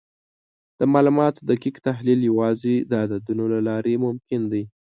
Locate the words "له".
3.53-3.59